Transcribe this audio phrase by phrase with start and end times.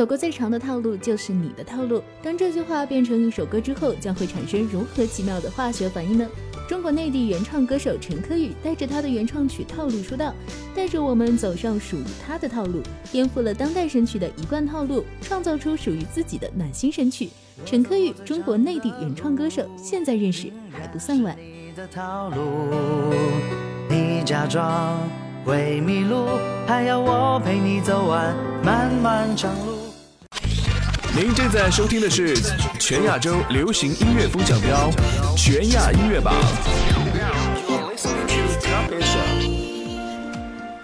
[0.00, 2.02] 走过最长的套路就是你的套路。
[2.22, 6.26] 当这句话变成一首歌之后，将会产生如何奇妙的化学反应呢？
[6.66, 10.32] 中国内地原创歌手陈柯宇带着他的原创曲《套路》出道，
[10.74, 12.80] 带着我们走上属于他的套路，
[13.12, 17.28] 颠覆了当代神曲的一贯套路，创造出属于自己的暖心神曲。
[17.66, 21.36] 陈柯宇，中国内地原创歌手，现在认识还不算晚。
[23.90, 24.98] 你假装
[25.44, 26.24] 会迷路，
[26.66, 29.69] 还要我陪你走完漫漫长路。
[31.12, 32.36] 您正在收听的是
[32.78, 34.88] 全亚洲流行音乐风向标
[35.36, 36.32] 《全亚音乐榜》。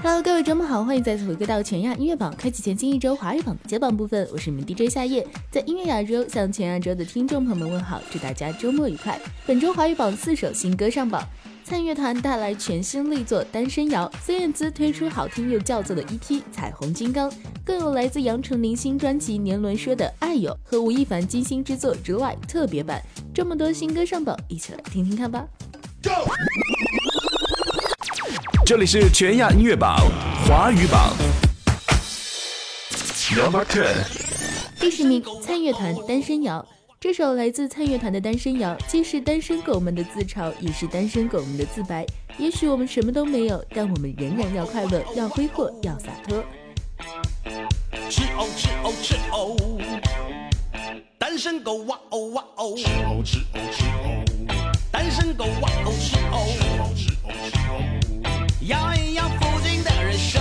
[0.02, 4.28] Hello，各位周末好，欢迎再次回归到全亚音乐榜，开启全新一周华语榜的接榜部分。
[4.32, 9.18] 我是你们 DJ 夏夜，在音乐亚洲向全亚洲的听众朋友们问好，祝大家周末愉快。
[9.46, 11.22] 本周华语榜四首新歌上榜。
[11.68, 16.20] 灿乐团带来全新力作《单身摇》，孙燕姿推出好听又叫座的 EP
[16.52, 17.28] 《彩虹金刚》，
[17.64, 23.02] 更有来自杨丞琳新专辑《年轮说的爱有》和吴亦凡精心制作《之外》特别版。
[23.34, 25.44] 这么多新歌上榜，一起来听听看吧。
[28.64, 29.98] 这里是全亚音乐榜
[30.46, 31.16] 华语榜
[33.34, 33.92] ，Number Ten，
[34.78, 36.64] 第十名，灿乐团《单身摇》。
[36.98, 42.06] 这首来自灿乐团的《单身谣》，既是单身狗们的自嘲，也是单身狗们的自白。
[42.38, 46.42] 也许我们什么都没有，但我们仍然要快乐，要挥霍，要洒脱。
[48.08, 49.56] 吃哦吃哦吃哦，
[51.18, 54.24] 单身狗哇哦哇哦，吃哦吃哦吃哦，
[54.90, 60.40] 单身狗哇哦吃哦，吃哦吃哦吃哦，摇一摇附近的人手，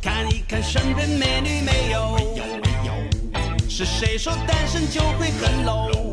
[0.00, 2.25] 看一看身边美女没有。
[3.76, 6.08] 是谁说单身就会很 low？Fashion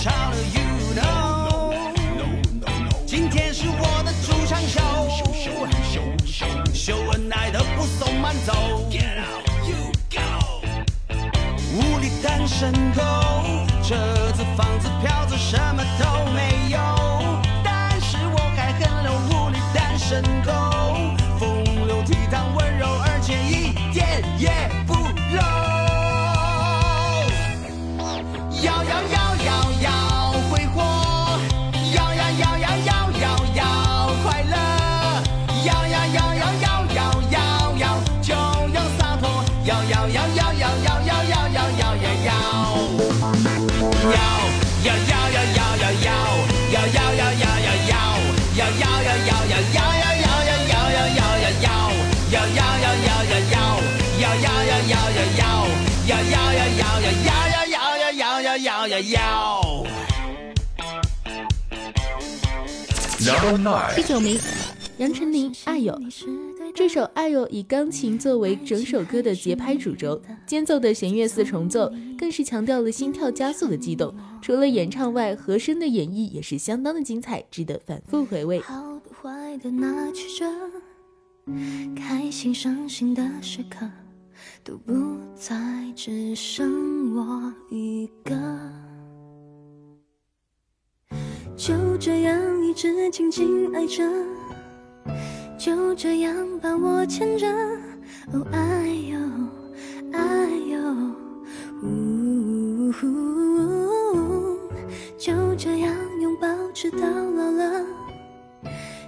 [0.00, 0.57] 潮流
[63.96, 64.38] 第九名，
[64.98, 65.94] 杨丞琳《爱有》
[66.74, 74.14] 这首《爱有》以钢琴作为整首歌的节拍主轴，间奏的弦乐四重奏更是强调了心跳加速的激动。
[74.42, 78.60] 除了演唱外，和声的演绎也是相当的精彩，值得反复回味。
[78.60, 80.44] 好的坏的拿曲折，
[81.96, 83.88] 开心伤心的时刻
[84.62, 84.92] 都不
[85.34, 85.56] 再
[85.96, 88.36] 只剩我一个。
[91.58, 94.08] 就这样一直紧紧爱着，
[95.58, 96.32] 就这样
[96.62, 97.48] 把我牵着。
[98.32, 99.18] 哦，爱哟，
[100.12, 100.78] 爱哟，
[101.82, 102.92] 呜，
[105.18, 107.84] 就这样拥抱直到老了，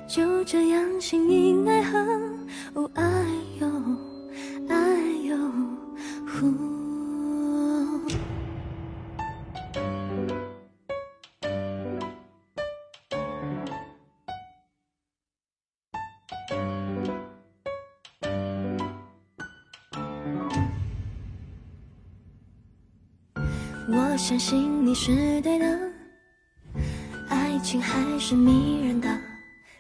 [0.09, 1.99] 就这样心应爱河。
[2.75, 3.05] 哦，爱
[3.61, 3.90] 哟，
[24.21, 25.79] 相信你是对的，
[27.31, 29.09] 爱情还是迷人的。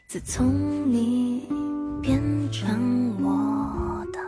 [0.08, 1.46] 自从你
[2.00, 2.18] 变
[2.50, 4.18] 成我的，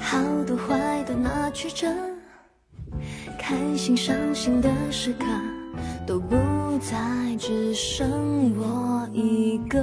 [0.00, 1.86] 好的坏的拿去着，
[3.38, 5.26] 开心伤心的时刻
[6.06, 6.34] 都不
[6.80, 6.96] 再
[7.38, 8.10] 只剩
[8.56, 9.78] 我一个，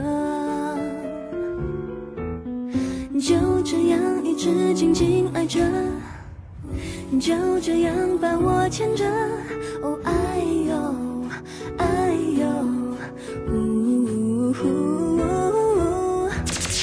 [3.22, 5.62] 就这样一直紧紧爱着。
[7.20, 9.06] 就这样把我牵着，
[9.82, 10.76] 哦，哎呦，
[11.78, 12.46] 哎呦。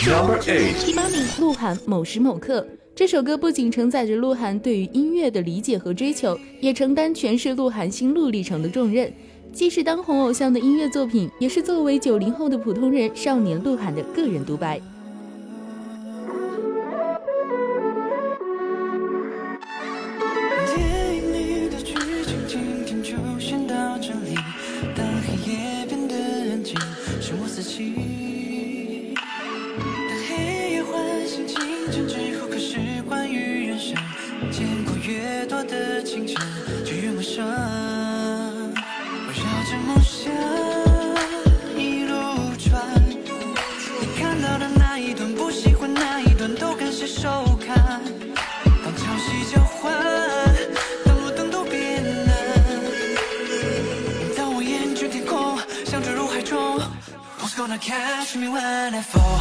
[0.07, 2.61] Number eight，第八名，鹿晗《某时某刻》
[2.95, 9.13] 这首歌不仅承载着鹿晗对于音乐的理解和追求，也承担诠释鹿晗心路历程的重任。
[9.53, 14.81] 既是当红偶像的音乐作品，也是作为九零后的普通人少年鹿晗的个人独白。
[57.67, 59.35] Gonna catch me when I fall?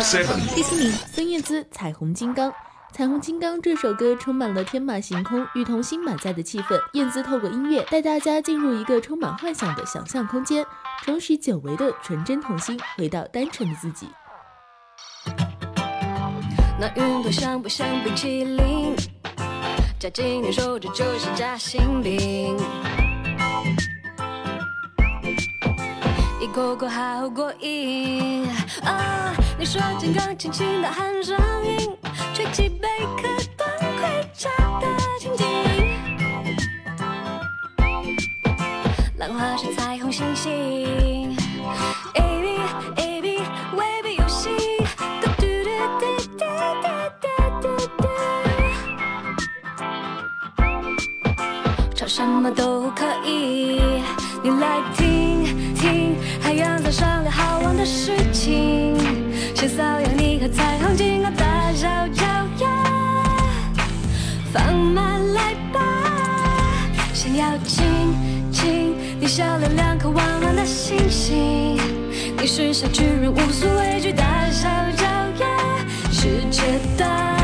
[0.00, 2.48] 第七名，孙燕姿《彩虹金刚》。
[2.90, 6.80] 《彩虹金刚》这首歌充满了天马行空与童心满载的气氛。
[6.94, 10.64] 燕姿透过音乐带大家进入一个充满幻想的想象空间，
[11.04, 14.08] 重拾久违的纯真童心，回到单纯的自己。
[16.80, 18.96] 那云朵像不像冰淇淋？
[19.98, 22.56] 夹进你手指就像夹心饼，
[26.40, 28.48] 一口口好过瘾
[28.82, 29.34] 啊！
[29.60, 31.94] 你说金刚轻轻的喊声音，
[32.32, 33.28] 吹起贝壳
[33.58, 33.68] 端
[33.98, 34.48] 盔甲
[34.80, 34.86] 的
[35.18, 35.44] 情景，
[39.18, 41.36] 浪花是彩虹星星
[42.14, 42.58] ，A B
[43.02, 43.42] A B
[43.76, 44.48] 未必游戏，
[45.20, 45.68] 嘟嘟嘟
[46.00, 46.06] 嘟
[46.38, 46.44] 嘟
[46.80, 46.88] 嘟
[47.60, 48.08] 嘟嘟嘟，
[51.94, 53.82] 唱什么都可以，
[54.42, 58.89] 你来听听海洋在商量好玩的事情，
[59.60, 62.24] 制造有你和彩虹金刚大小脚
[62.60, 62.66] 丫，
[64.50, 65.78] 放慢来吧，
[67.12, 67.84] 想要亲
[68.50, 71.76] 亲你笑了两颗弯弯的星星，
[72.38, 74.66] 你是小巨人，无所畏惧，大小
[74.96, 75.04] 脚
[75.40, 75.46] 丫，
[76.10, 76.62] 世界
[76.96, 77.36] 大，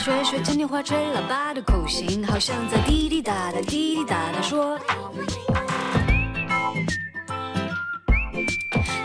[0.00, 4.80] 来学学今天话吹喇叭的口型，好像在滴滴答答滴滴答答说。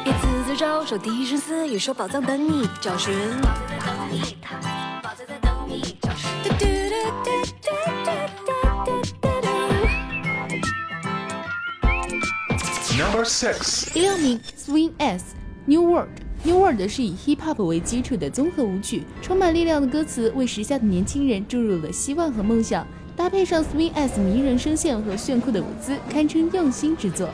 [0.06, 3.14] 一次次招手，低声私语说宝藏等你找寻。
[3.42, 6.30] 宝藏在等你找寻。
[6.44, 6.96] 嘟嘟嘟
[7.26, 7.68] 嘟嘟
[8.06, 8.08] 嘟
[8.86, 9.50] 嘟嘟嘟。
[12.98, 13.92] Number six.
[13.92, 15.36] 第六名，Swing S
[15.66, 16.25] New World。
[16.46, 22.86] New World 是以 Hip Hop 为基础的综合舞曲，充满力量的歌词为时下的年轻人注入了希望和梦想，
[23.16, 27.32] 搭配上 Swing S 迷人声线和炫酷的舞姿，堪称用心之作。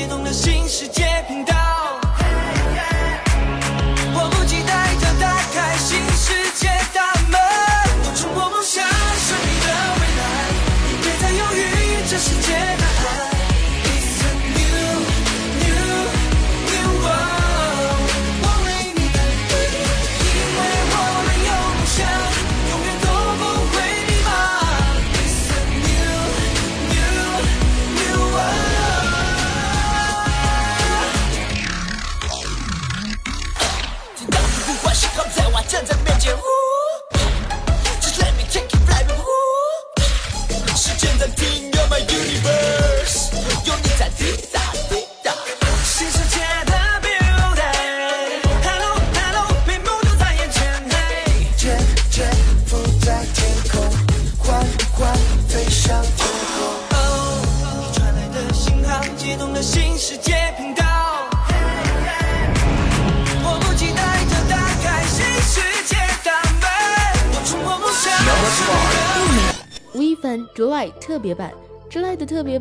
[0.00, 1.59] 激动的心，世界平荡。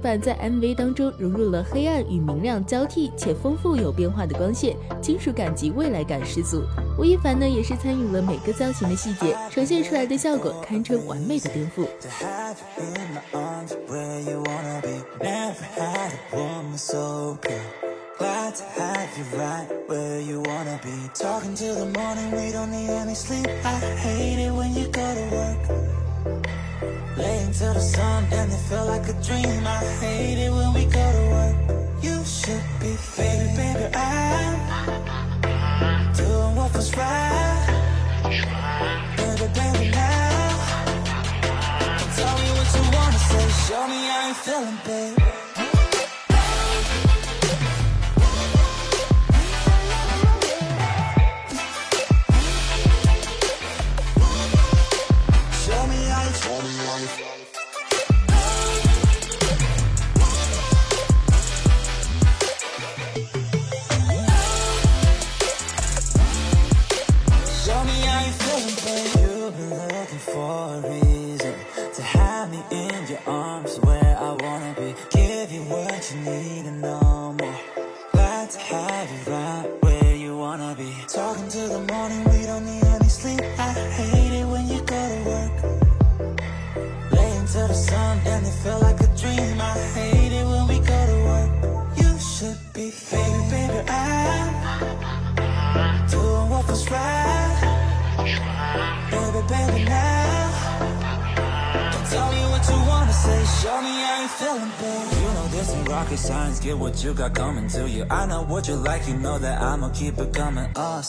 [0.10, 6.64] 版在 MV 当中融入了黑暗与明亮交替且丰富有变化的光线，金属感及未来感十足。
[6.98, 11.86] 吴亦凡呢也是参与了每个造型的细节，呈现出来的效果堪称完美的颠覆。
[11.86, 15.04] To have you in my arms where you wanna be.
[15.24, 17.38] Never had a woman so.
[18.18, 20.90] Glad to have you right where you wanna be.
[21.14, 23.48] Talking till the morning, we don't need any sleep.
[23.64, 25.99] I hate it when you go to work.
[27.18, 29.66] Laying till the sun and it felt like a dream.
[29.66, 31.56] I hate it when we go to work.
[32.02, 34.60] You should be, baby, baby, I'm
[36.14, 37.66] doing what was right.
[39.18, 40.50] Baby, baby, now.
[42.16, 45.19] Tell me what you wanna say, show me how you feeling, babe.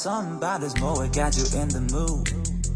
[0.02, 0.32] Coming.
[0.32, 2.28] Uh, something about this moment got you in the mood.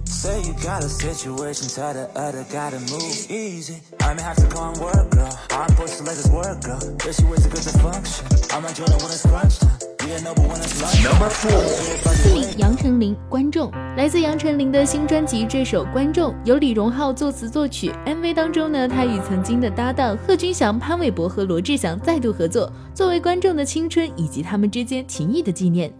[0.04, 3.80] Say you got a situation, tell the other gotta move easy.
[4.00, 5.28] I may have to go and work, girl.
[5.50, 6.78] I'm pushed to let this work, girl.
[7.04, 8.24] This you is a good dysfunction.
[8.54, 9.78] I'm enjoying it when it's crunch time.
[10.06, 11.02] Yeah, no, but when it's lunch.
[11.02, 17.90] Number four 四名杨丞琳，观众来自杨丞琳的新专辑，这首《观众》由李荣浩作词作曲。
[18.06, 25.92] MV 当中呢，他与曾经的搭档贺军翔、潘玮柏和罗志祥再度合作，作为观众的青春以及他们之间情谊的纪念。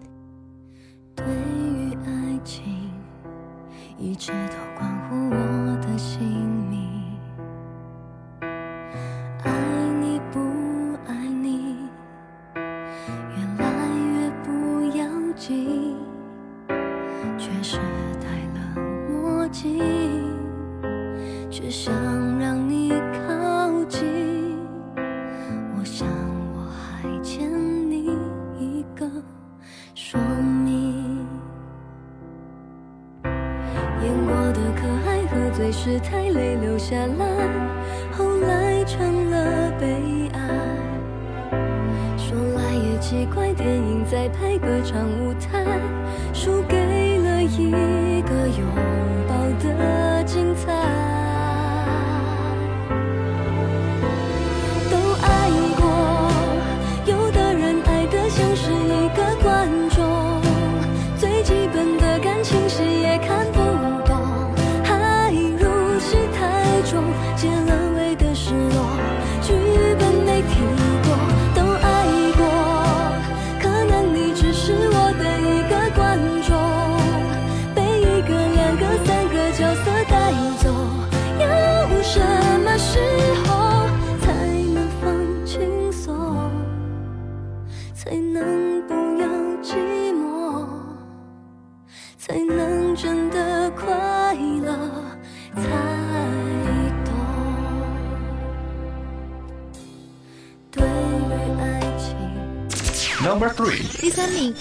[1.16, 2.90] 对于爱情，
[3.98, 6.33] 一直都关乎我的心。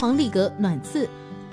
[0.03, 1.05] 黄礼格《暖次》。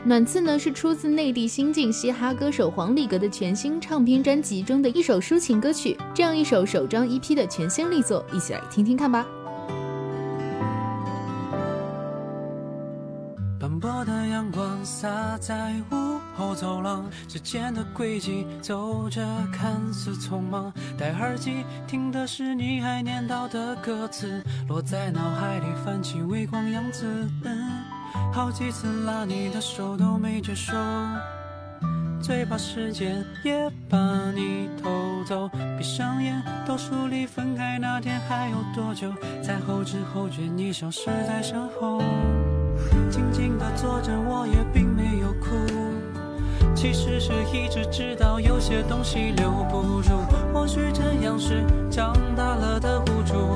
[0.03, 9.25] 暖次呢是出自内地新晋嘻哈歌手黄礼格的全新唱片专辑中的一首抒情歌曲，这样一首首张 EP 的全新力作，一起来听听看吧。
[13.61, 20.73] 斑驳的阳光洒在午后走廊，之间的轨迹走着看似匆忙。
[20.99, 27.07] 戴耳机听的是你还念叨的歌词，落在脑海里泛起微光样子。
[27.45, 27.70] 嗯，
[28.33, 30.73] 好几次拉你的手都没接受。
[32.23, 33.97] 最怕时间也把
[34.33, 35.49] 你偷走，
[35.79, 39.11] 闭上眼倒数离分开那天还有多久？
[39.43, 42.03] 在后知后觉你消失在身后，
[43.11, 45.49] 静静的坐着我也并没有哭，
[46.75, 50.11] 其实是一直知道有些东西留不住，
[50.53, 53.50] 或许这样是长大了的无助。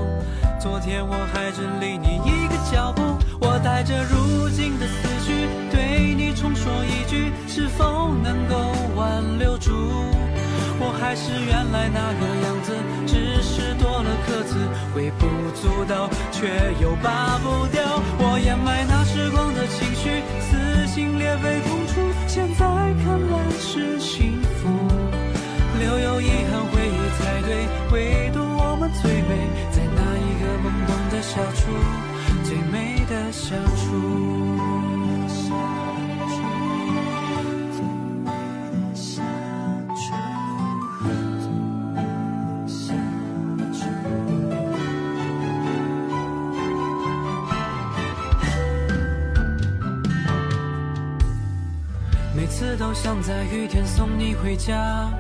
[0.65, 3.03] 昨天我还只离你一个脚步，
[3.39, 9.71] 我带着如今的思绪对你重说一句，是否能够挽留住？
[10.81, 12.73] 我还是原来那个样子，
[13.07, 14.57] 只是多了颗字，
[14.97, 16.49] 微不足道，却
[16.81, 18.01] 又拔不掉。
[18.17, 22.65] 我掩埋那时光的情绪，撕心裂肺痛楚，现在
[23.05, 24.71] 看来是幸福。
[25.79, 28.41] 留有遗憾回忆才对，唯独
[31.35, 31.67] 小处，
[32.45, 33.59] 最美的相
[52.37, 55.11] 每次都想在雨天送你回家，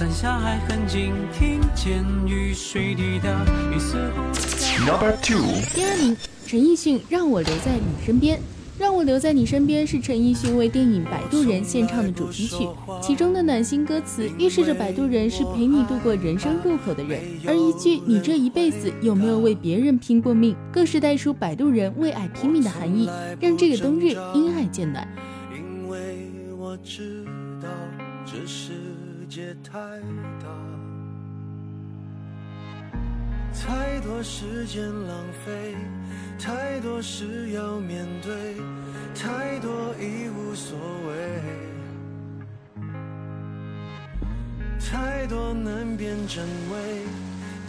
[0.00, 5.42] 伞下还很近，听见雨水滴答，雨似乎在 Number two，
[5.74, 6.16] 第二名，
[6.46, 8.38] 陈奕迅《让我留在你身边》。
[8.78, 12.66] 让我留在你身边是陈奕迅为电影《摆渡人》献唱的主题曲，
[13.02, 23.06] 其中的暖心歌词预示着摆渡人是陪你度过人生路口的人，而一句“你这一辈子有没有为别人拼过命”，更是带出摆渡人为爱拼命的含义，
[23.38, 25.06] 让这个冬日因爱渐暖。
[25.54, 27.22] 因为我知
[27.60, 27.68] 道
[28.24, 28.72] 这世
[29.30, 29.78] 界太
[30.42, 30.48] 大，
[33.54, 35.76] 太多时间浪费，
[36.36, 38.56] 太多事要面对，
[39.14, 40.76] 太多已无所
[41.06, 41.40] 谓，
[44.90, 47.04] 太多难辨真伪，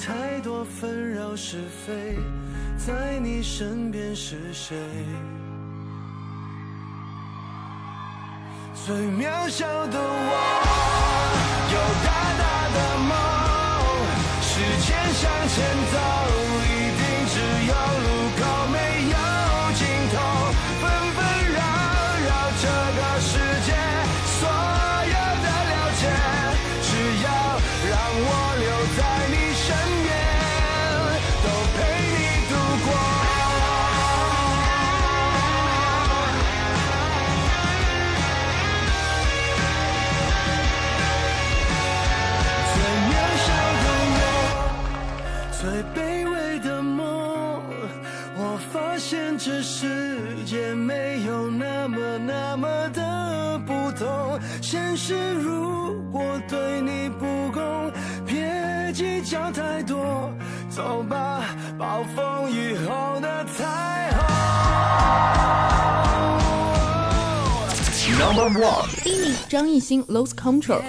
[0.03, 2.17] 太多纷扰是非，
[2.75, 4.75] 在你身边是谁？
[8.83, 11.00] 最渺小的我，
[11.73, 13.11] 有大大的梦，
[14.41, 14.51] 时
[14.85, 15.55] 间向前
[15.93, 15.95] 走，
[55.15, 57.91] 如果对你不公，
[58.25, 60.31] 别计较太多。
[60.69, 61.43] 走吧，
[61.77, 64.21] 暴风雨后的彩虹。
[68.21, 70.79] Number one，第一名，张艺兴《Lose Control》。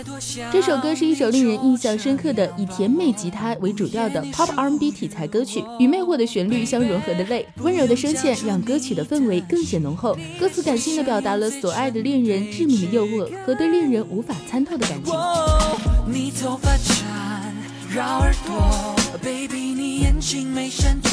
[0.53, 10.15] 这首歌是一首令人印象深刻的以甜美吉他为主调的 Pop R&B 题材歌曲，与魅惑的旋律相融合的泪，温柔的声线让歌曲的氛围更显浓厚。
[10.39, 15.15] 歌词感性的表达了所爱的恋人致命的诱惑和对恋人无法参透的感情。
[15.15, 17.55] 哦，你头发缠
[17.91, 21.11] 绕耳朵，baby，你眼睛没闪躲，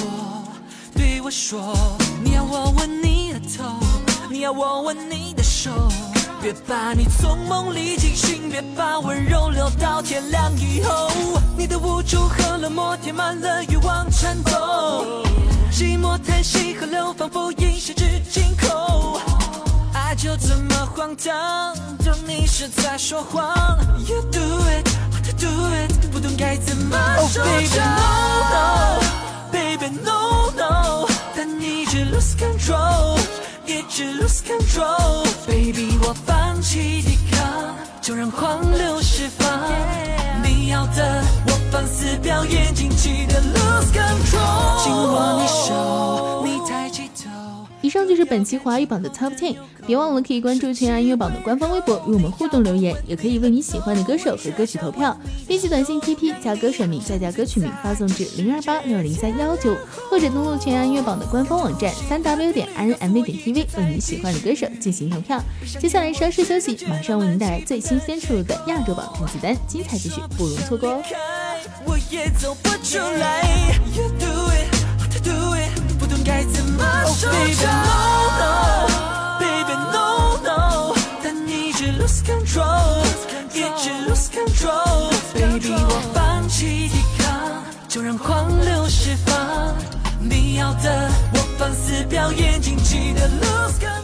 [0.94, 1.76] 对我说，
[2.24, 3.80] 你要我吻你的头，
[4.30, 5.72] 你要我吻你的手，
[6.42, 11.12] 别把你从梦里惊醒，别把温柔留到天亮以后，
[11.58, 15.22] 你的无助和冷漠填满了欲望颤抖，
[15.70, 19.20] 寂寞叹息河流仿佛一时至尽口。
[19.94, 23.78] 爱就这么荒唐，对你是在说谎。
[24.08, 28.00] You do it, I do it，不懂该怎么收场。
[29.52, 33.20] Baby no no, baby, no, no，但你却 lose control，
[33.70, 35.24] 一直 lose control。
[35.46, 39.48] Baby 我放弃抵抗，就让狂流释放。
[40.44, 44.84] 你要的我放肆表演，尽情的 lose control。
[44.84, 46.59] 紧握你手，你。
[47.90, 49.56] 以上就是本期华语榜的 Top Ten，
[49.88, 55.18] 别忘了可以关注全安音乐榜的官方微博与我们互动留言，也可以为你喜欢的歌手和歌曲投票。
[55.48, 59.76] 编辑短信 TP 加歌手名再加歌曲名发送至零二八六零三幺九，
[60.08, 65.42] 或者登录全安音乐榜的官方网站三 w 点 rmv 点 tv 为你喜欢的歌手进行投票。
[65.80, 71.02] 接下来稍事休息，马上为您带来最新鲜出炉的亚洲榜成绩单，精彩继续，不容错过哦。
[71.88, 73.80] 我也走不出来。
[76.30, 77.66] 该怎么收场。
[79.40, 83.04] Baby no no，但你一直 lose control，
[83.52, 85.10] 一直 lose control。
[85.34, 89.76] Baby 我放弃抵抗，就让狂流释放。
[90.20, 94.04] 你要的我放肆表演，lose control。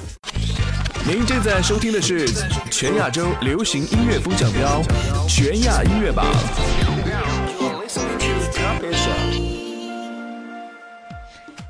[1.08, 2.28] 您正在收听的是
[2.72, 4.82] 全亚洲流行音乐风向标
[5.28, 6.26] 全亚音乐榜。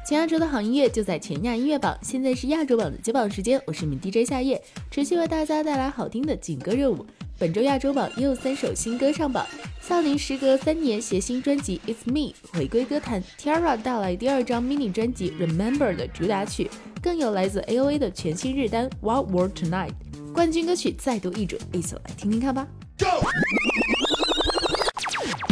[0.08, 7.04] 全亚洲的好音乐就在全亚音乐榜，现在是亚洲榜的接榜时间，我是你们 DJ 夏夜，持续为大家带来好听的劲歌热舞。
[7.40, 9.44] 本周亚洲榜也有三首新歌上榜，
[9.82, 16.70] 少林时隔三年携新专辑《It's Me》回归歌坛，Tiara 带来第二张 mini 专辑《Remember》的主打曲，
[17.02, 19.90] 更有来自 A.O.A 的全新日单《Wild World Tonight》
[20.34, 22.68] 冠军歌曲再度易主，一起来听听看吧。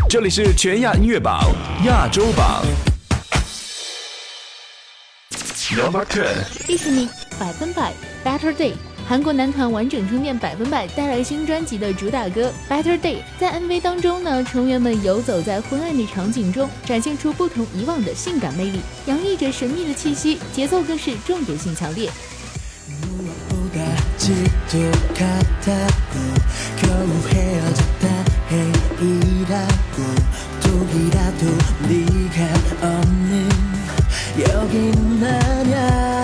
[0.08, 1.42] 这里是全亚音乐榜
[1.88, 2.64] 亚洲榜。
[5.76, 7.10] Number Ten，第十名，
[7.40, 8.74] 百分百 Better Day。
[9.08, 13.16] 韩国男团完整充电百分百带来新专辑的主打歌《Better Day》。
[13.40, 22.12] 在 MV 当中呢，成员们游走在昏暗的场景中，展现出不同以往的性感魅力，洋溢着神秘的气息，节奏更是重点性强烈。
[34.40, 36.23] 여기는 아냐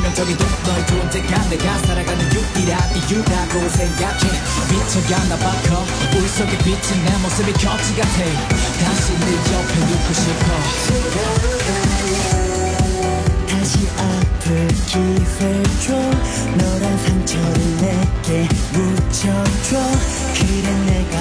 [0.00, 4.30] 치명적인 독 너의 존재가 내가 살아가는 유일한 이유라고 생각해.
[4.70, 8.24] 미쳐가나봐 거울 속에 비친 내 모습이 거지 같아
[8.82, 11.99] 다시 네 옆에 눕고 싶어
[14.85, 15.93] 기회 줘
[16.57, 19.69] 너란 상처를 내게 묻혀줘
[20.35, 21.13] 그래 내가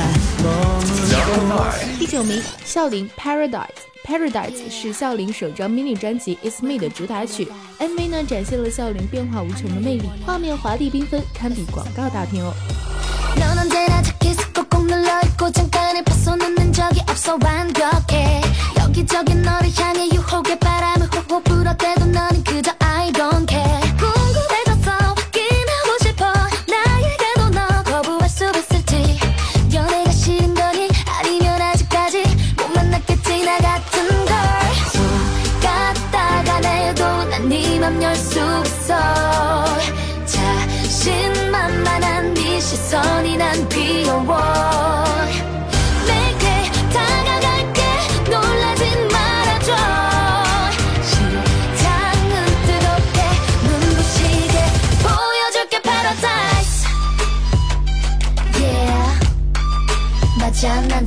[0.42, 7.48] 머물러 第九名，笑林 Paradise。Paradise 是笑林首张 mini 专辑《It's Me》的主打曲。
[7.78, 12.52] MV 呢展现了笑林变化无穷的魅力，画面华丽缤纷，堪比广告大片哦。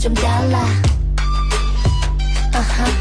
[0.02, 0.60] 좀 달라
[2.54, 2.92] uh-huh.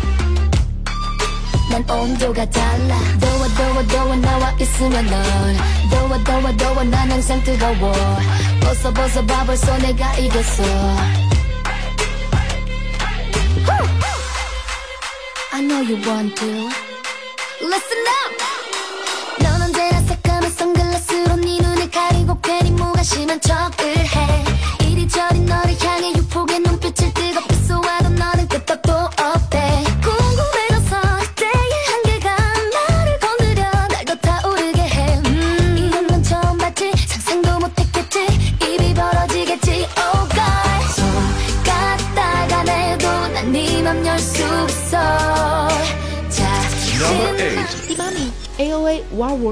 [1.70, 5.56] 난 온도가 달라 더워 더워 더워 나와 있으면 넌
[5.90, 7.92] 더워 더워 더워 난 항상 뜨거워
[8.62, 10.62] 벗어 벗어 봐 벌써 내가 이겼어
[13.66, 13.86] Woo!
[15.52, 16.70] I know you want to
[17.60, 18.19] Listen up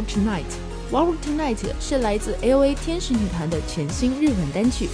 [0.09, 0.43] Tonight》。
[0.91, 2.73] 《Warrior Tonight 是来自 L.A.
[2.73, 4.89] 天使女团的全新日文单曲。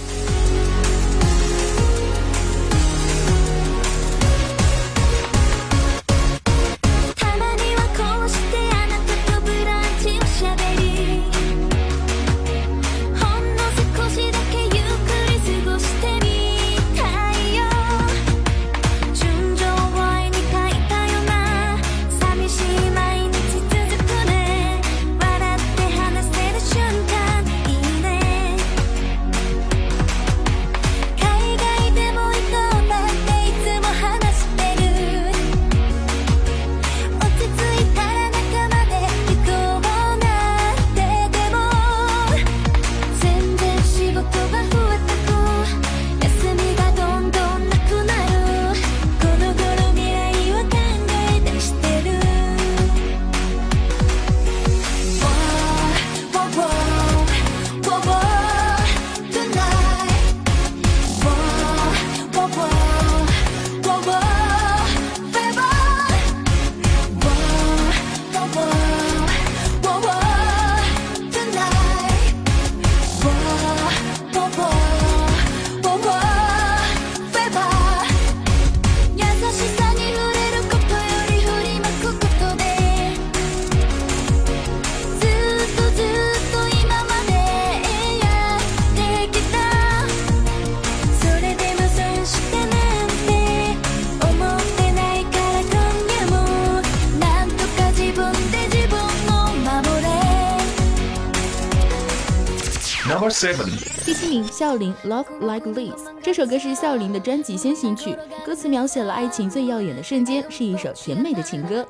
[103.26, 103.66] Number seven，
[104.04, 111.84] 第七名，笑琳《Love Like This》这首歌是笑琳的专辑先行曲，歌词描写了爱情最耀眼的瞬间，是一首甜美的情歌。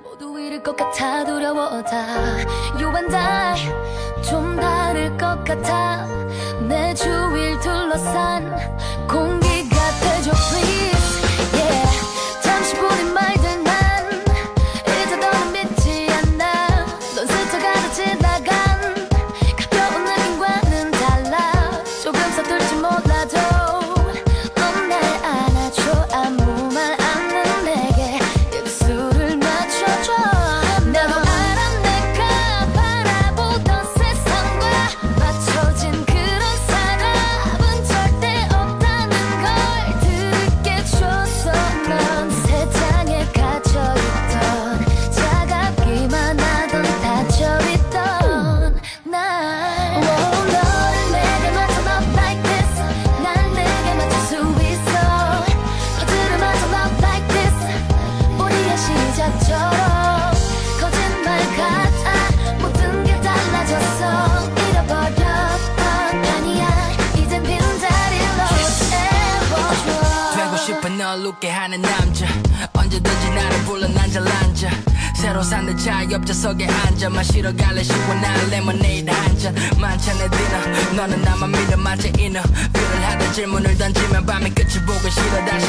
[75.37, 77.11] 새로 산내 차 옆좌석에 앉아.
[77.11, 81.77] 마시러 갈래 시원한 레모네이드 한잔 만찬에 디너 너는 나만 믿어.
[81.77, 85.66] 맞아 이너 뷰를 하다 질문을 던지면 밤이 끝을 보고 싫어 다시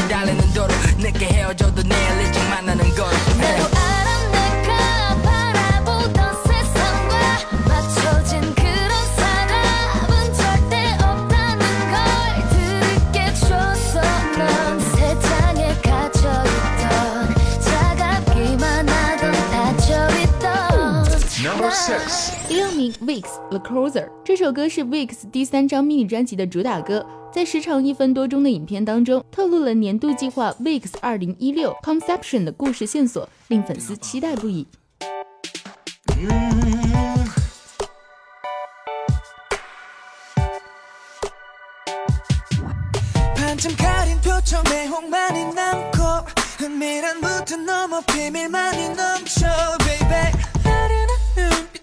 [23.58, 34.68] The Closer 这首歌是 Vix 第三张迷你专辑的主打歌，在时长一分多钟的影片当中，透露了年度计划 Vix 二零一六 Conception 的故事线索，令粉丝期待不已。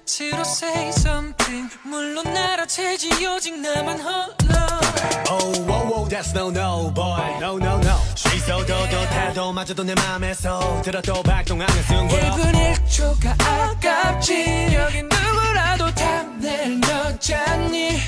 [0.05, 4.35] 눈빛으로 say something 물론 알아채지 오직 나만 홀로
[5.31, 7.39] Oh, whoa, whoa, that's no, no, boy.
[7.41, 7.97] No, no, no.
[8.15, 8.67] 씻어도
[9.11, 12.09] 태도 마저도 내 맘에서 들어도 발동하는 순간.
[12.21, 12.53] 1분
[12.87, 18.01] 1초가 아깝지 여기 누구라도 탐낼 여자니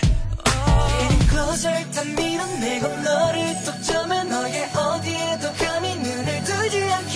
[0.45, 7.16] Getting closer 다 밀어내고 너를 또 점에 너의 어디에도 감히 눈을 뜨지 않게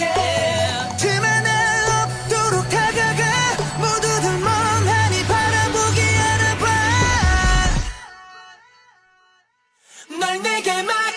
[10.70, 11.09] 널내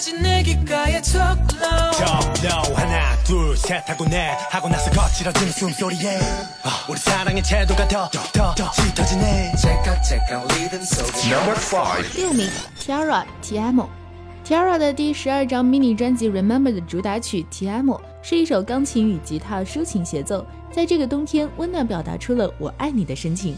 [0.00, 1.20] 특별하지 내 귓가에 톡
[1.60, 1.90] low
[2.42, 6.18] 너 하나 둘셋 하고 넷 하고 나서 거칠어지는 숨소리에
[6.64, 15.64] 아, 우리 사랑의 태도가 더더 더 짙어지네 찰칵찰칵 리듬 속에 Number five，六名，Tiara Ti Amo。Tiara 的第十二张
[15.64, 23.54] mini 专辑《Remember》的主打曲《Ti Amo》是一首钢琴与吉他抒情协奏，在这个冬天温暖表达出了我爱你的深情。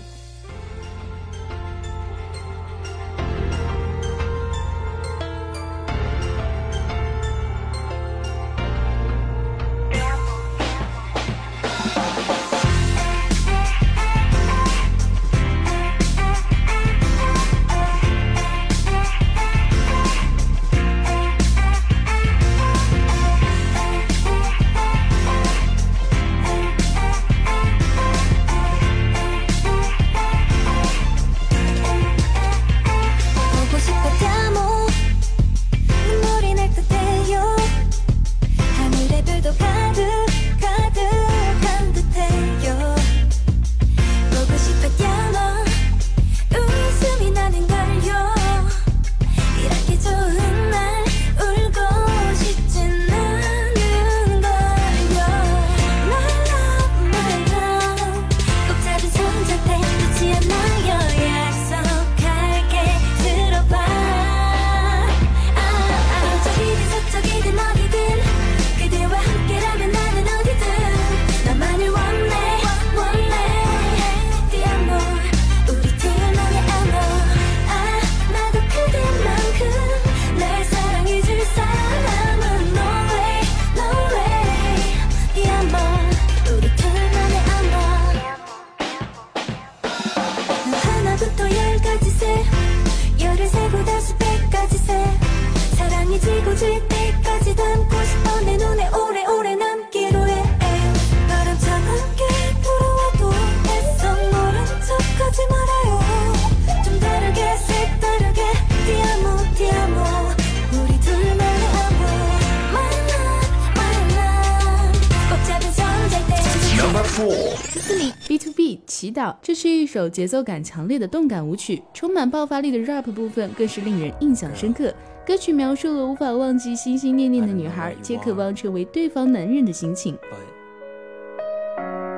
[119.94, 124.92] 首节奏感强烈的动感舞曲，充满爆发力的 rap 部分更是令人印象深刻。
[125.24, 130.18] 歌曲描述了无法忘记心心念念的女孩，皆渴望成为对方男人的心情。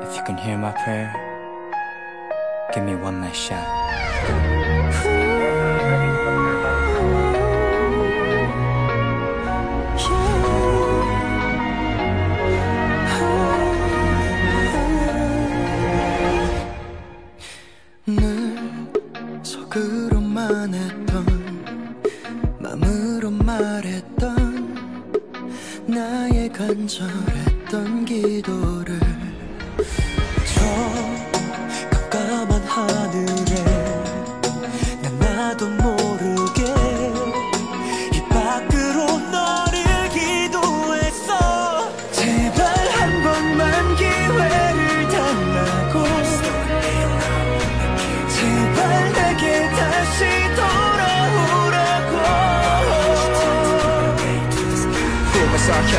[0.01, 1.11] If you can hear my prayer,
[2.73, 3.84] give me one last shot.
[26.65, 27.34] 看着。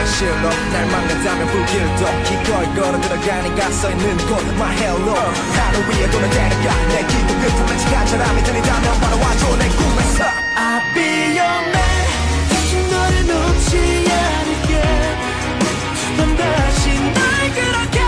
[0.06, 4.42] 실로 날 만난다면 불길도 기꺼이 걸어 들어가니까 써있는 곳.
[4.54, 10.24] My hell no 하늘 위에 도는 대니까 내 기도 맺힌 사람이 들리다면 바라와줘 내 꿈에서
[10.56, 12.06] I'll be your man.
[12.48, 14.70] 다시 너를 놓지 않을게.
[16.16, 18.05] 넌 다시 날 그렇게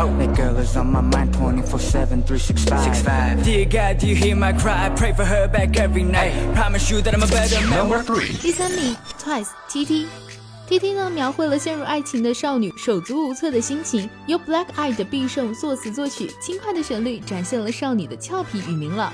[0.00, 3.44] That girl is on my mind 24 7, 365.
[3.44, 4.86] Dear God, do you hear my cry?
[4.86, 6.32] I pray for her back every night.
[6.54, 7.76] Promise you that I'm a better man.
[7.76, 8.34] Number three.
[8.40, 10.06] 第三名，Twice T T。
[10.66, 19.12] T T 呢，描绘了陷入爱情的少女手足无措的心情，由 Black Eye 的必胜作词作曲，轻快的旋律展现了少女的俏皮与明朗。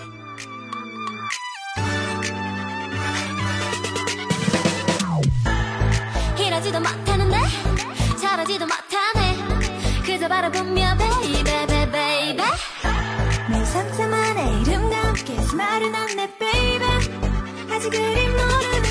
[17.76, 18.85] 아직 그리 모르는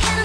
[0.00, 0.23] can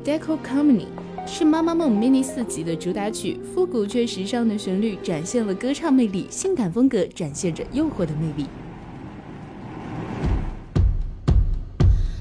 [0.00, 8.46] Deco Company》是《妈妈梦》mini 四集的主打曲，复古却时尚的旋律展现了歌唱魅力，性感风格展现着诱惑的魅力。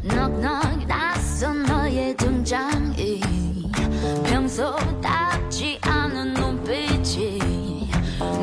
[0.03, 3.21] 넉넉 낯선 너의 등장이
[4.25, 7.89] 평소답지 않은 눈빛이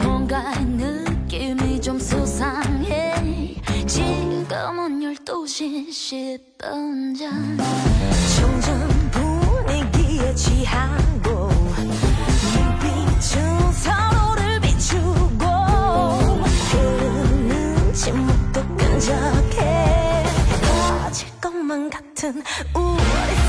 [0.03, 3.55] 뭔가 느낌이 좀 수상해
[3.87, 7.59] 지금은 12시 10분 전
[8.39, 9.06] 점점 분
[10.18, 11.50] 위기에 취하고
[12.56, 15.46] 눈빛은 서로를 비추고
[16.72, 20.24] 흐르는 침묵도 끈적해
[20.64, 23.47] 터질 것만 같은 사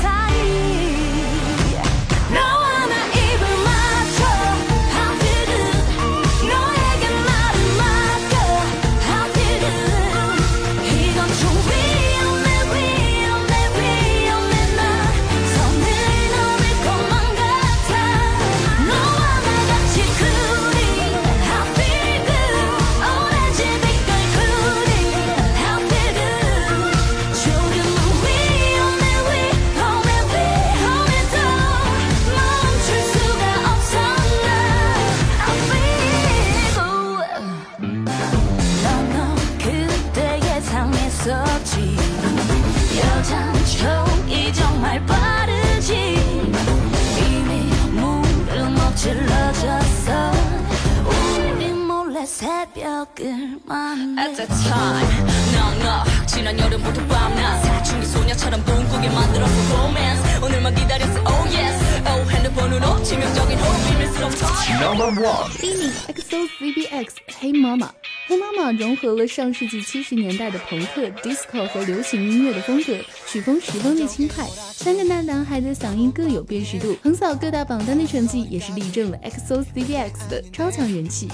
[69.59, 72.97] 世纪七十年代的朋克、disco 和流行音乐的风格，
[73.27, 74.47] 曲风十分的轻快。
[74.71, 81.27] 三个大男孩的嗓音各有辨识度，横扫各大榜单的成绩也是例证了 XO CBX 的超强人气。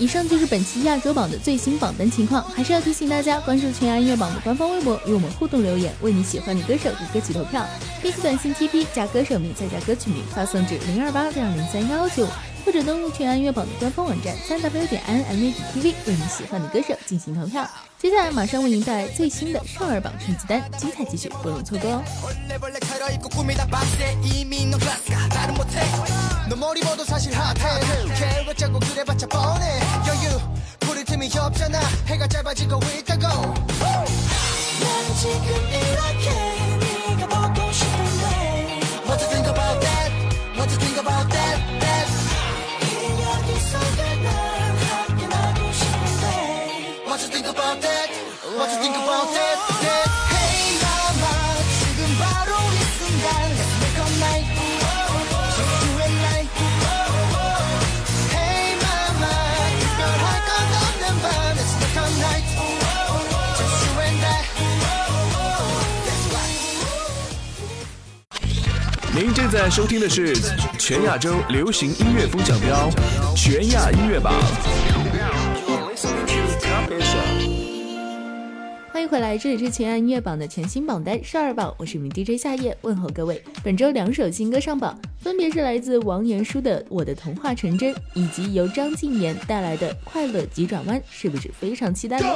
[0.00, 7.66] 以上就是本期亚洲榜的最新榜单情况，还是要提醒大家关注全亚音乐榜的官方微博，与我们互动留言，为你喜欢的歌手和歌曲投票。
[8.00, 12.26] 编辑短信 TP 加歌手名再加歌曲名发送至零二八六二零三幺九，
[12.64, 17.68] 或者登录全安乐榜的官方网站三 w 点 i n m a 点 tv 为你喜欢的歌手进行投票。
[17.98, 22.02] 接下来马上为您带来最新的少儿榜成绩单，精彩继续，不容错过哦。
[48.59, 49.55] What you think about that?
[49.81, 50.07] that?
[50.35, 51.33] Hey mama
[51.79, 53.25] 지금 바로 이 순간
[53.55, 54.47] Let's make a night
[55.55, 56.43] Just you and I
[58.35, 59.33] Hey mama
[59.97, 60.51] 별할 것
[60.83, 62.47] 없는 밤 Let's make a night
[63.57, 64.43] Just you and I
[66.05, 66.59] That's right
[69.13, 70.35] 您正在收听的是
[70.77, 72.89] 全亚洲流行音乐风奖标
[73.33, 74.33] 全亚音乐榜。
[79.10, 83.42] 回来，这里是全爱音乐榜的全新榜单十二榜，我是你们 DJ 夏夜，问候各位。
[83.60, 92.26] 本周两首新歌上榜，分别是来自王源舒的《我的童话成真》，以及由张敬言带来的《快乐急转弯》，是不是非常期待呢？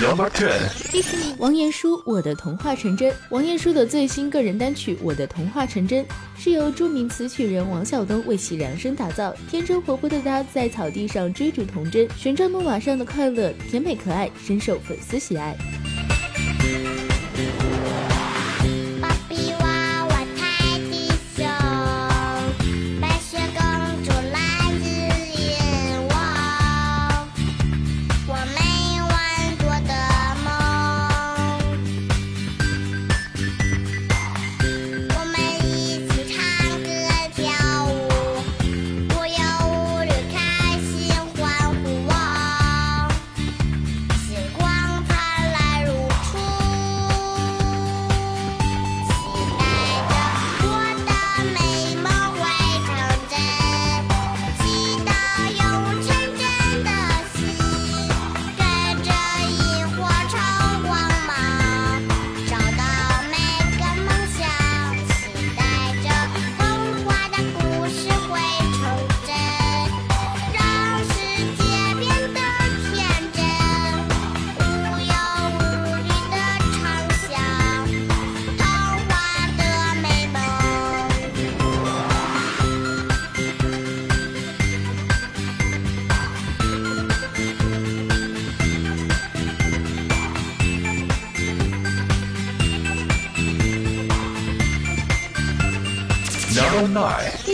[0.00, 0.50] Number ten，
[0.90, 3.12] 第十名，王彦舒《我的童话成真》。
[3.28, 6.02] 王彦舒的最新个人单曲《我的童话成真》
[6.38, 9.34] 是由著名词曲人王晓东为其量身打造。
[9.50, 15.54] 天真活泼的他在草地上追逐童真，旋转木马上的快乐，甜美可爱，深受粉丝喜爱。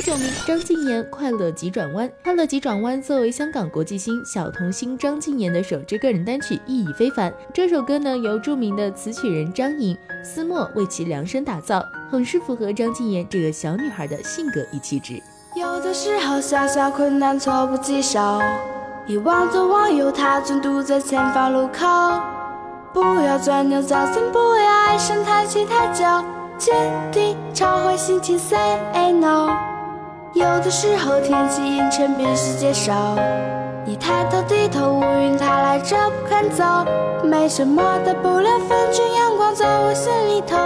[0.06, 2.08] 九名，张敬言《快乐急转弯》。
[2.22, 7.34] 《快乐急转弯》作为香港国际星小童星张敬言的首支个人单曲，意义非凡。
[7.52, 15.20] 这首歌呢，由著名的词曲人张颖、思墨为其量身打造，很是符合张敬言这个小女孩的性格与气质。
[15.56, 18.40] 有的时候小小困难措不及手，
[19.08, 21.84] 一往左往右，他正堵在前方路口。
[22.94, 26.04] 不要钻牛角尖，不要唉声叹气太久，
[26.56, 26.76] 坚
[27.10, 29.50] 定超坏心情，say no。
[30.34, 33.16] 有的时候天气阴沉比世界少，
[33.84, 36.64] 你抬头低头乌云它来着不肯走，
[37.24, 40.56] 没什么大不了，反正阳光在我心里头，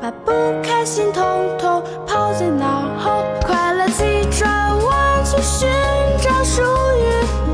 [0.00, 0.32] 把不
[0.62, 1.24] 开心统
[1.58, 4.48] 统抛在脑后，快乐起转
[4.84, 5.68] 弯去寻
[6.20, 7.47] 找属于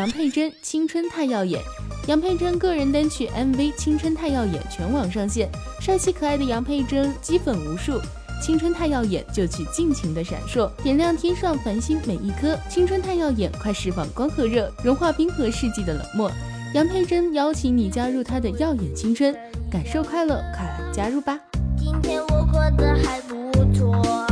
[0.00, 1.60] 杨佩珍《青春太耀眼》。
[2.08, 5.46] 杨佩珍个人单曲 MV《青春太耀眼》全网上线，
[5.78, 8.00] 帅气可爱的杨佩珍激粉无数。
[8.40, 12.58] 青春太耀眼，就去尽情的闪烁，点亮天上繁星每一颗。
[12.66, 16.32] 青春太耀眼，快释放光和热，融化冰河世纪的冷漠。
[16.72, 19.36] 杨佩珍邀请你加入她的耀眼青春，
[19.70, 21.38] 感受快乐，快来加入吧！
[21.78, 24.26] 今天我过得还不错，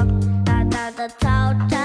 [0.47, 1.27] 大大的操
[1.69, 1.78] 场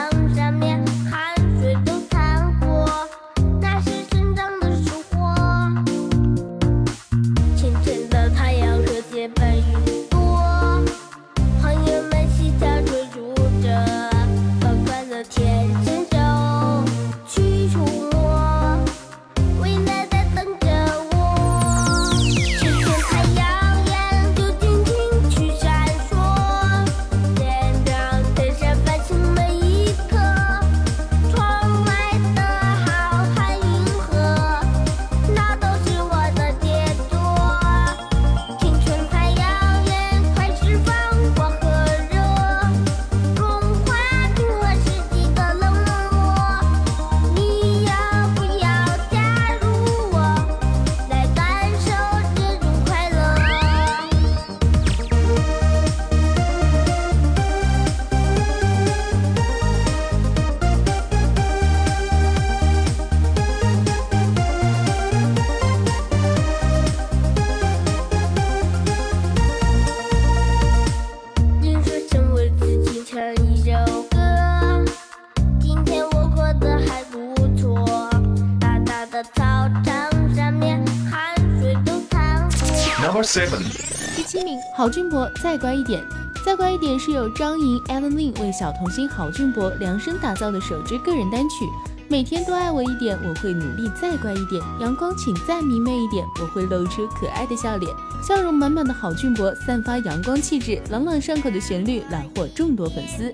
[84.16, 86.04] 第七名，郝俊博再乖一点。
[86.46, 91.66] 再乖一点是由张莹、Alan Lin 为小童星郝俊博量身打造的首支个人单曲。
[92.10, 94.62] 每天多爱我一点，我会努力再乖一点。
[94.80, 97.92] 阳光请再明媚一点，我会露出可爱的笑脸。
[98.22, 103.34] 笑容满满的郝俊博散发阳光气质，朗朗上口的旋律揽获众多粉丝。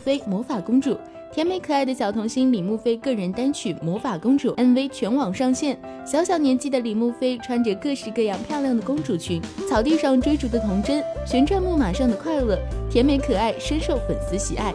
[0.00, 0.94] 菲《魔法公主》。
[1.32, 5.78] 甜美可爱的小童星李慕菲个人单曲《魔法公主》MV 全网上线。
[6.04, 12.58] 小小年纪的李慕菲穿着各式各样漂亮的公主裙，草地上追逐的童真，旋转木马上的快乐，
[12.90, 14.74] 甜美可爱，深受粉丝喜爱。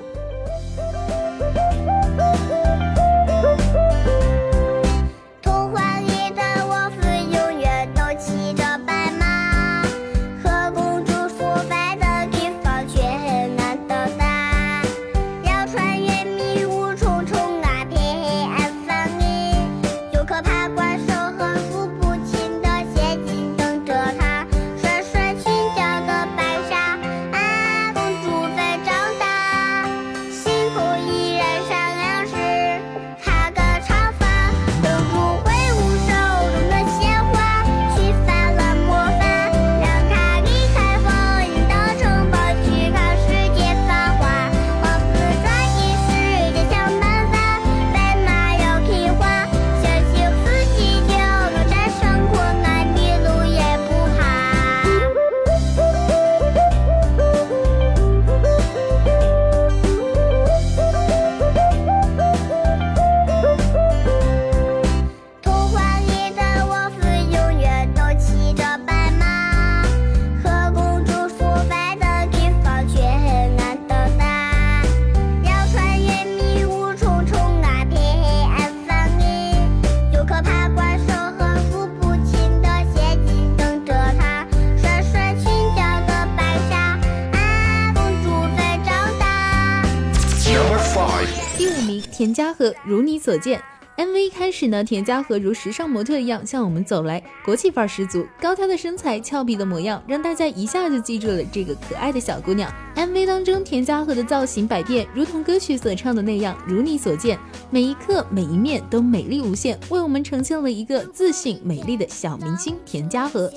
[93.25, 93.59] 所见。
[93.97, 102.71] MV 一开始呢，田家禾如时尚模特一样向我们走来，国际范儿十足，高挑的身材，俏皮的模样，让大家一下就记住了这个可爱的小姑娘。
[102.95, 107.39] MV 当中，田家禾的造型百变，如同歌曲所唱的那样，如你所见，
[107.71, 113.49] 每一刻每一面都美丽无限，为我们呈现了一个自信美丽的小明星田家禾。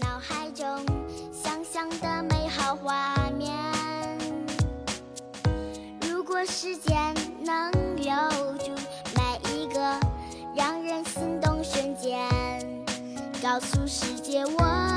[0.00, 0.66] 脑海中
[1.32, 3.54] 想象的美好画面。
[6.10, 7.14] 如果时间
[10.66, 12.28] 让人心动瞬间，
[13.40, 14.95] 告诉世界我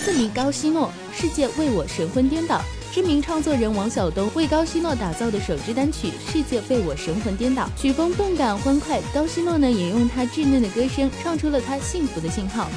[0.00, 2.60] four，第四名高希诺，世界为我神魂颠倒。
[2.90, 9.00] 知名创作人王晓东为高希诺打造的首支单曲《世界被我神魂颠倒》，曲风动感欢快。
[9.14, 12.68] 高希诺呢，也用她稚嫩的歌声唱出了她幸福的信号。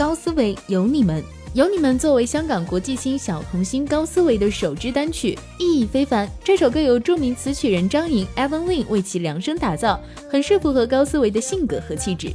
[0.00, 1.22] 高思维有你们。
[1.52, 6.30] 有你们作为香港国际星小童星高思维的首支单曲，意义非凡。
[6.44, 10.00] 这首歌由著名词曲人张莹 Evan Lin 为其量身打造，
[10.30, 12.32] 很是符合高思维的性格和气质。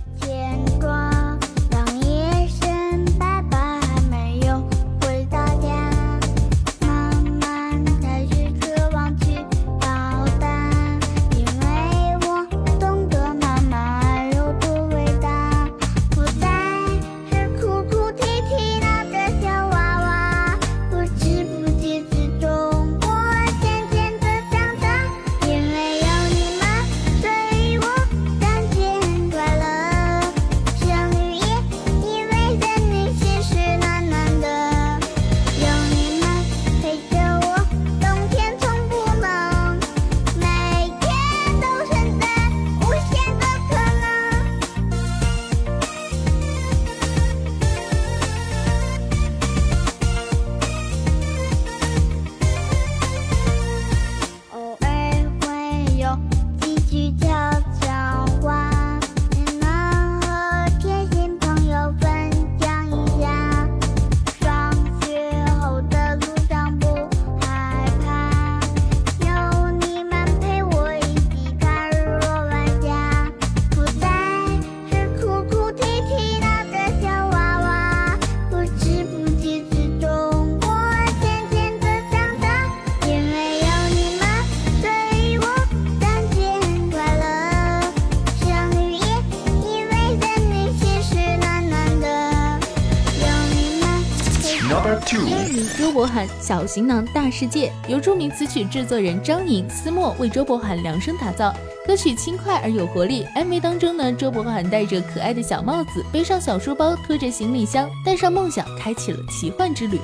[96.45, 101.51] 小行囊大世界》由著名词曲制作人张宁、思墨为周柏涵量身打造，
[101.87, 103.25] 歌曲轻快而有活力。
[103.35, 109.99] MV 当中呢，周柏涵戴着可爱的小帽子，背上小书包，拖着行李箱，带上梦想，开启了奇幻之旅。》，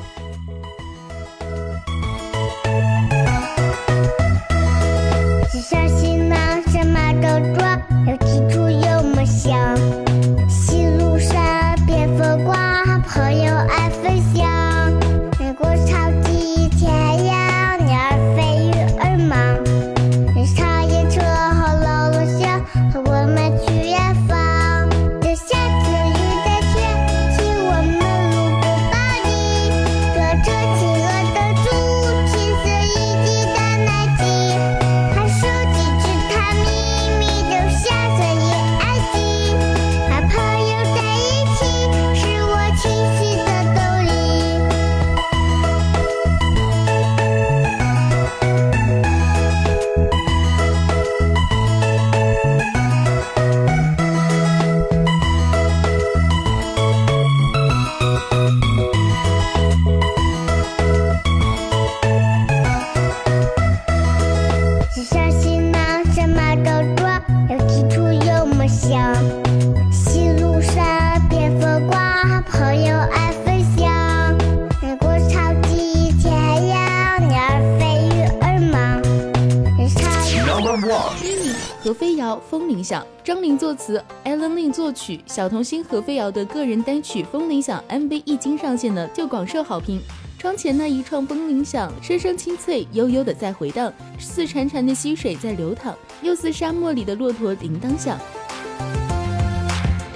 [83.58, 90.02] 作词，Alan Lin 作曲，小童星何飞瑶的个人单曲《风铃响》MV 一经上线呢，就广受好评。
[90.38, 98.18] 窗前那一串风铃响，声声清脆，悠悠的在回荡，似潺潺的溪水在流淌，又似沙漠里的骆驼铃铛响。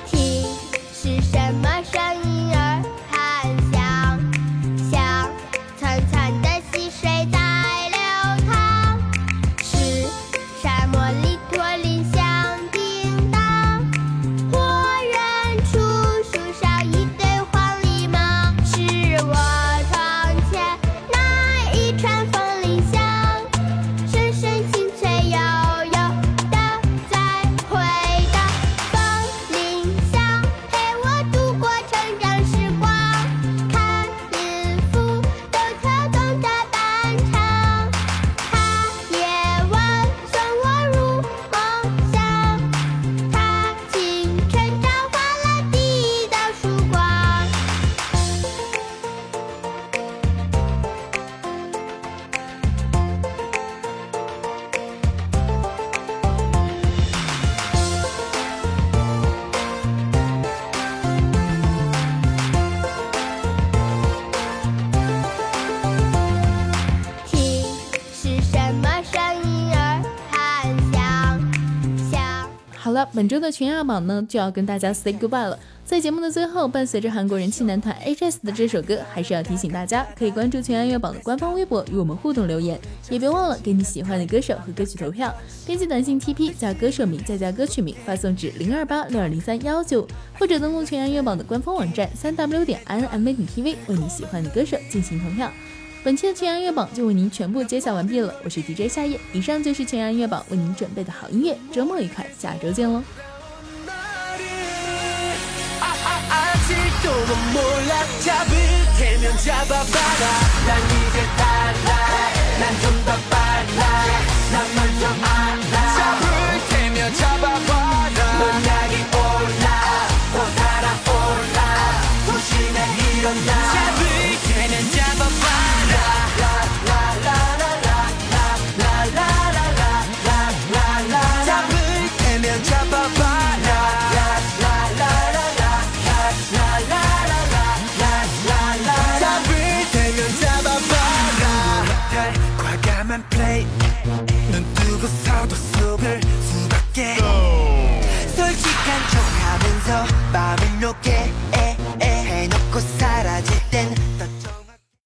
[0.08, 0.44] 听
[0.92, 2.35] 是什么声音
[73.16, 75.58] 本周的全亚榜呢就要跟大家 say goodbye 了。
[75.86, 82.78] 在节目的最后，伴随着韩国人气男团 H.S 的这首歌，还是要提醒大家，可以关注全亚乐榜的官方微博与我们互动留言，
[83.10, 85.34] 也别忘了给你喜欢的歌手和歌曲投票。
[85.66, 90.06] 编辑短信 TP 加歌手名再加歌曲名发送至零二八六二零三幺九，
[90.38, 95.50] 或者登录全亚乐榜的官方网站三 w 点 i n m a 点 tv 为你喜欢的歌手进行投票。
[96.06, 103.02] 本期的全羊乐榜就为您全部揭晓完毕了，我是 DJ 夏夜，以上就是全羊乐榜为您准备的好音乐，周末愉快，下周见喽。